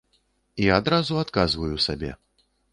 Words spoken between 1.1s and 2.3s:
адказваю сабе.